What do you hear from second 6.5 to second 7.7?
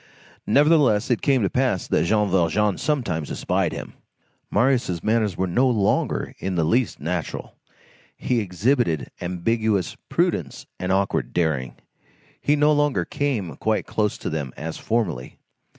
the least natural.